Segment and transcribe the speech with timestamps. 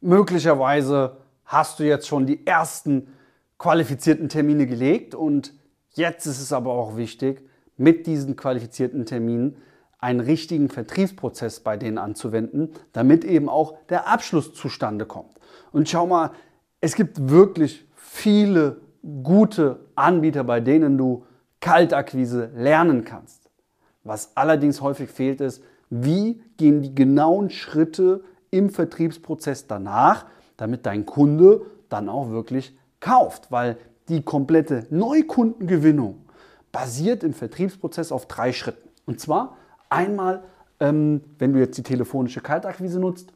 [0.00, 3.08] Möglicherweise hast du jetzt schon die ersten
[3.58, 5.52] qualifizierten Termine gelegt und
[5.90, 7.46] jetzt ist es aber auch wichtig,
[7.76, 9.56] mit diesen qualifizierten Terminen
[9.98, 15.34] einen richtigen Vertriebsprozess bei denen anzuwenden, damit eben auch der Abschluss zustande kommt.
[15.72, 16.30] Und schau mal,
[16.80, 18.80] es gibt wirklich viele
[19.22, 21.26] gute Anbieter, bei denen du
[21.60, 23.50] Kaltakquise lernen kannst.
[24.02, 30.26] Was allerdings häufig fehlt, ist, wie gehen die genauen Schritte im Vertriebsprozess danach,
[30.56, 33.50] damit dein Kunde dann auch wirklich kauft.
[33.50, 33.76] Weil
[34.08, 36.24] die komplette Neukundengewinnung
[36.72, 38.88] basiert im Vertriebsprozess auf drei Schritten.
[39.06, 39.56] Und zwar
[39.88, 40.42] einmal,
[40.78, 43.32] ähm, wenn du jetzt die telefonische Kaltakquise nutzt,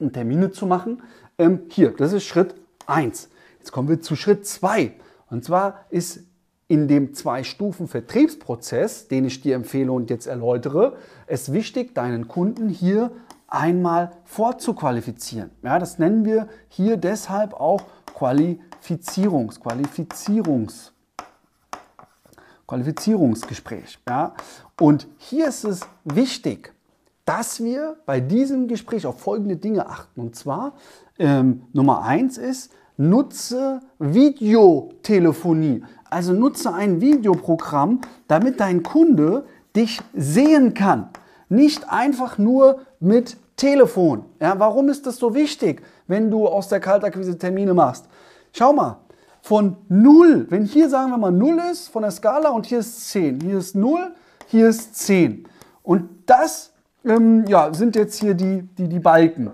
[0.00, 1.02] um Termine zu machen.
[1.38, 2.54] Ähm, hier, das ist Schritt
[2.86, 3.28] 1.
[3.58, 4.92] Jetzt kommen wir zu Schritt 2.
[5.28, 6.24] Und zwar ist
[6.66, 13.10] in dem Zwei-Stufen-Vertriebsprozess, den ich dir empfehle und jetzt erläutere, es wichtig, deinen Kunden hier
[13.50, 15.50] einmal vorzuqualifizieren.
[15.62, 17.82] Ja, das nennen wir hier deshalb auch
[18.14, 20.92] Qualifizierungs, Qualifizierungs,
[22.66, 23.98] Qualifizierungsgespräch.
[24.08, 24.34] Ja.
[24.80, 26.72] Und hier ist es wichtig,
[27.24, 30.20] dass wir bei diesem Gespräch auf folgende Dinge achten.
[30.20, 30.74] Und zwar
[31.18, 35.82] ähm, Nummer eins ist, nutze Videotelefonie.
[36.08, 41.10] Also nutze ein Videoprogramm, damit dein Kunde dich sehen kann.
[41.50, 44.24] Nicht einfach nur mit Telefon.
[44.40, 48.06] Ja, warum ist das so wichtig, wenn du aus der Kaltakquise Termine machst?
[48.54, 48.96] Schau mal,
[49.42, 53.10] von 0, wenn hier sagen wir mal 0 ist von der Skala und hier ist
[53.10, 54.14] 10, hier ist 0,
[54.46, 55.46] hier ist 10.
[55.82, 56.72] Und das
[57.04, 59.50] ähm, ja, sind jetzt hier die, die, die Balken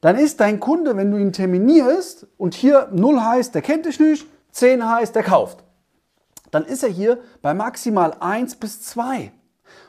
[0.00, 3.98] dann ist dein Kunde, wenn du ihn terminierst und hier 0 heißt, der kennt dich
[3.98, 5.64] nicht, 10 heißt, der kauft,
[6.50, 9.32] dann ist er hier bei maximal 1 bis 2.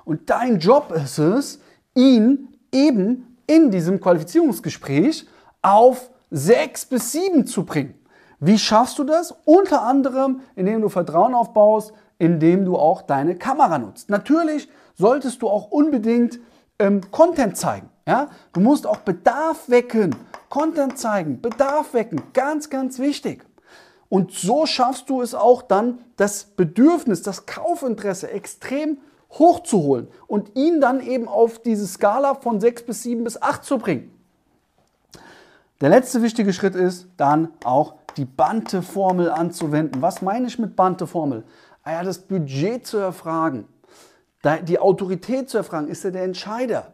[0.05, 1.59] Und dein Job ist es,
[1.95, 5.27] ihn eben in diesem Qualifizierungsgespräch
[5.61, 7.95] auf 6 bis 7 zu bringen.
[8.39, 9.35] Wie schaffst du das?
[9.45, 14.09] Unter anderem, indem du Vertrauen aufbaust, indem du auch deine Kamera nutzt.
[14.09, 16.39] Natürlich solltest du auch unbedingt
[16.77, 17.89] ähm, Content zeigen.
[18.07, 18.29] Ja?
[18.53, 20.15] Du musst auch Bedarf wecken,
[20.49, 23.45] Content zeigen, Bedarf wecken, ganz, ganz wichtig.
[24.09, 28.97] Und so schaffst du es auch dann, das Bedürfnis, das Kaufinteresse extrem
[29.31, 33.77] hochzuholen und ihn dann eben auf diese Skala von 6 bis 7 bis 8 zu
[33.77, 34.11] bringen.
[35.81, 40.01] Der letzte wichtige Schritt ist dann auch die Bante-Formel anzuwenden.
[40.01, 41.43] Was meine ich mit Bante-Formel?
[41.83, 43.67] Ah ja, das Budget zu erfragen,
[44.63, 45.87] die Autorität zu erfragen.
[45.87, 46.93] Ist er der Entscheider?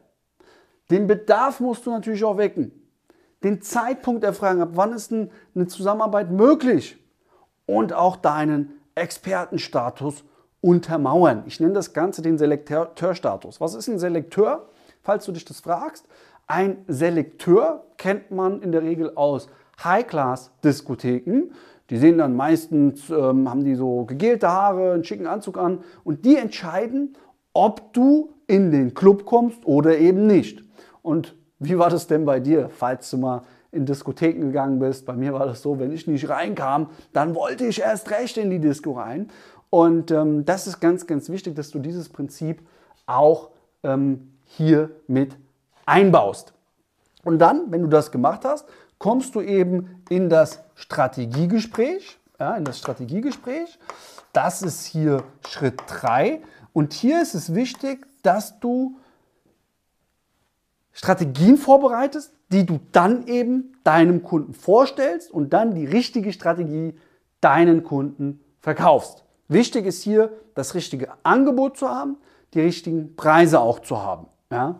[0.91, 2.71] Den Bedarf musst du natürlich auch wecken.
[3.43, 6.97] Den Zeitpunkt erfragen, ab wann ist eine Zusammenarbeit möglich?
[7.65, 10.23] Und auch deinen Expertenstatus
[10.65, 11.43] untermauern.
[11.45, 13.61] Ich nenne das Ganze den Selekteurstatus.
[13.61, 14.67] Was ist ein Selekteur?
[15.03, 16.07] Falls du dich das fragst.
[16.47, 19.47] Ein Selekteur kennt man in der Regel aus
[19.83, 21.51] High-Class-Diskotheken.
[21.91, 26.25] Die sehen dann meistens, ähm, haben die so gegelte Haare, einen schicken Anzug an und
[26.25, 27.15] die entscheiden,
[27.53, 30.63] ob du in den Club kommst oder eben nicht.
[31.03, 35.05] Und wie war das denn bei dir, falls du mal in Diskotheken gegangen bist?
[35.05, 38.49] Bei mir war das so, wenn ich nicht reinkam, dann wollte ich erst recht in
[38.49, 39.29] die Disco rein.
[39.75, 42.65] Und ähm, das ist ganz, ganz wichtig, dass du dieses Prinzip
[43.07, 43.49] auch
[43.83, 45.35] ähm, hier mit
[45.85, 46.53] einbaust.
[47.25, 48.69] Und dann, wenn du das gemacht hast,
[48.99, 52.17] kommst du eben in das Strategiegespräch.
[52.39, 53.77] Ja, in das Strategiegespräch.
[54.31, 56.41] Das ist hier Schritt 3.
[56.71, 58.97] Und hier ist es wichtig, dass du
[60.93, 66.97] Strategien vorbereitest, die du dann eben deinem Kunden vorstellst und dann die richtige Strategie
[67.41, 69.24] deinen Kunden verkaufst.
[69.47, 72.17] Wichtig ist hier, das richtige Angebot zu haben,
[72.53, 74.27] die richtigen Preise auch zu haben.
[74.51, 74.79] Ja?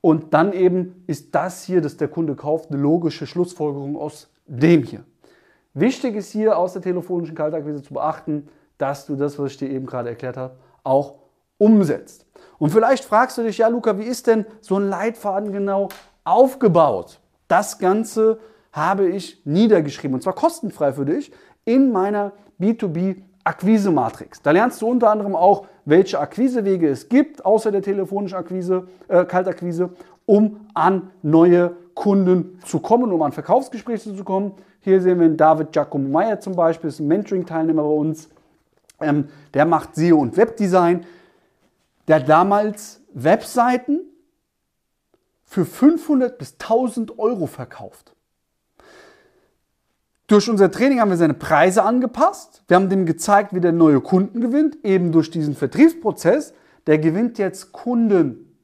[0.00, 4.82] Und dann eben ist das hier, dass der Kunde kauft, eine logische Schlussfolgerung aus dem
[4.82, 5.04] hier.
[5.74, 9.70] Wichtig ist hier aus der telefonischen Kaltakquise zu beachten, dass du das, was ich dir
[9.70, 11.14] eben gerade erklärt habe, auch
[11.58, 12.26] umsetzt.
[12.58, 15.88] Und vielleicht fragst du dich, ja Luca, wie ist denn so ein Leitfaden genau
[16.24, 17.20] aufgebaut?
[17.48, 18.38] Das Ganze
[18.72, 21.32] habe ich niedergeschrieben und zwar kostenfrei für dich
[21.64, 24.42] in meiner B2B Akquise-Matrix.
[24.42, 29.24] Da lernst du unter anderem auch, welche Akquisewege es gibt, außer der telefonischen Akquise, äh,
[29.24, 29.90] Kaltakquise,
[30.26, 34.52] um an neue Kunden zu kommen, um an Verkaufsgespräche zu kommen.
[34.80, 38.28] Hier sehen wir David Giacomo Meyer zum Beispiel, ist ein Mentoring-Teilnehmer bei uns.
[39.00, 41.06] Ähm, der macht SEO und Webdesign
[42.08, 44.00] der damals Webseiten
[45.44, 48.15] für 500 bis 1000 Euro verkauft.
[50.26, 52.64] Durch unser Training haben wir seine Preise angepasst.
[52.66, 56.52] Wir haben dem gezeigt, wie der neue Kunden gewinnt, eben durch diesen Vertriebsprozess.
[56.86, 58.58] Der gewinnt jetzt Kunden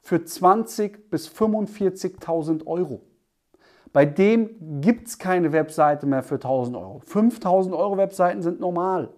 [0.00, 3.02] für 20 bis 45.000 Euro.
[3.92, 7.02] bei dem gibt es keine Webseite mehr für 1000 Euro.
[7.04, 9.10] 5000 Euro Webseiten sind normal.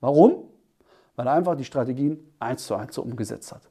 [0.00, 0.44] Warum?
[1.16, 3.62] Weil er einfach die Strategien eins zu eins umgesetzt hat.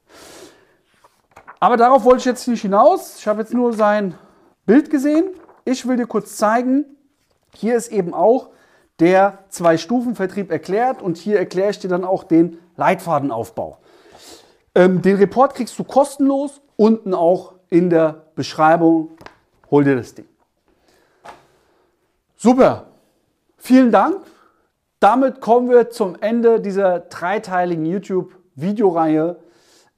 [1.60, 3.20] Aber darauf wollte ich jetzt nicht hinaus.
[3.20, 4.16] Ich habe jetzt nur sein
[4.66, 5.30] Bild gesehen.
[5.68, 6.86] Ich will dir kurz zeigen,
[7.54, 8.52] hier ist eben auch
[9.02, 13.78] der Zwei-Stufen-Vertrieb erklärt und hier erkläre ich dir dann auch den Leitfadenaufbau.
[14.76, 19.10] Ähm, den Report kriegst du kostenlos, unten auch in der Beschreibung.
[19.70, 20.30] Hol dir das Ding.
[22.38, 22.86] Super,
[23.58, 24.22] vielen Dank.
[25.02, 29.36] Damit kommen wir zum Ende dieser dreiteiligen YouTube-Videoreihe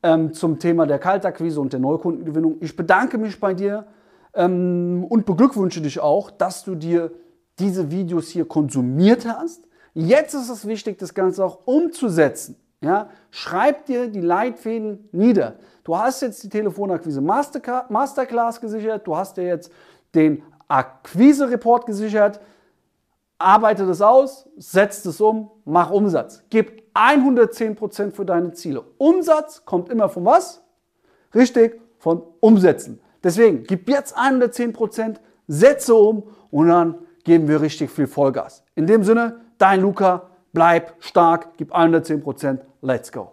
[0.01, 2.57] ähm, zum Thema der Kaltakquise und der Neukundengewinnung.
[2.60, 3.86] Ich bedanke mich bei dir
[4.33, 7.11] ähm, und beglückwünsche dich auch, dass du dir
[7.59, 9.67] diese Videos hier konsumiert hast.
[9.93, 12.55] Jetzt ist es wichtig, das Ganze auch umzusetzen.
[12.81, 13.09] Ja?
[13.31, 15.55] Schreib dir die Leitfäden nieder.
[15.83, 19.71] Du hast jetzt die Telefonakquise Masterclass gesichert, du hast dir jetzt
[20.15, 22.39] den Akquise-Report gesichert.
[23.37, 26.43] Arbeite das aus, setz es um, mach Umsatz.
[26.49, 28.83] Gib 110% für deine Ziele.
[28.97, 30.61] Umsatz kommt immer von was?
[31.33, 32.99] Richtig, von Umsetzen.
[33.24, 35.18] Deswegen gib jetzt 110%,
[35.48, 38.63] setze um und dann geben wir richtig viel Vollgas.
[38.75, 43.31] In dem Sinne, dein Luca, bleib stark, gib 110%, let's go.